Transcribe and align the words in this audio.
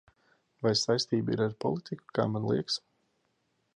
Vai 0.67 0.71
saistība 0.79 1.35
ir 1.35 1.43
ar 1.47 1.53
politiku, 1.67 2.09
kā 2.21 2.29
man 2.33 2.49
liekas? 2.53 2.81